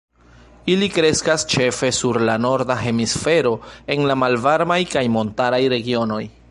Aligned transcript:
Ili 0.75 0.87
kreskas 0.93 1.45
ĉefe 1.51 1.91
sur 1.97 2.19
la 2.31 2.39
norda 2.47 2.79
hemisfero, 2.85 3.55
en 3.97 4.09
la 4.13 4.19
malvarmaj 4.25 4.83
kaj 4.97 5.07
montaraj 5.19 5.63
regionoj. 5.77 6.23